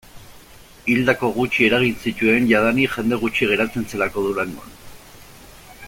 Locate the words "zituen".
2.05-2.47